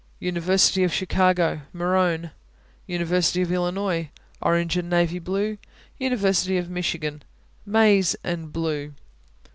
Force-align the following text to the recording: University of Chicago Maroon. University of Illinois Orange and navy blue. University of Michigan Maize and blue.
University 0.19 0.83
of 0.83 0.91
Chicago 0.91 1.61
Maroon. 1.73 2.31
University 2.87 3.43
of 3.43 3.51
Illinois 3.51 4.09
Orange 4.41 4.75
and 4.75 4.89
navy 4.89 5.19
blue. 5.19 5.59
University 5.99 6.57
of 6.57 6.71
Michigan 6.71 7.21
Maize 7.67 8.15
and 8.23 8.51
blue. 8.51 8.95